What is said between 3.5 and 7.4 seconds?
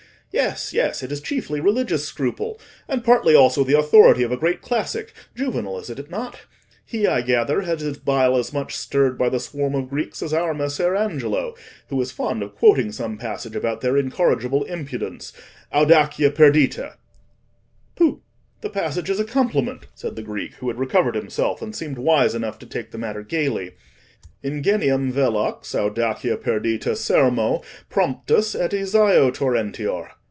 the authority of a great classic,—Juvenal, is it not? He, I